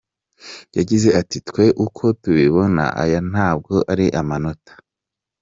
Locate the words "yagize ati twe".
0.77-1.65